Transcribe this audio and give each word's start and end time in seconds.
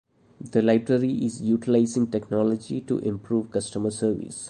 The 0.43 0.63
library 0.63 1.23
is 1.27 1.43
utilizing 1.43 2.07
technology 2.09 2.81
to 2.81 2.97
improve 2.97 3.51
customer 3.51 3.91
service. 3.91 4.39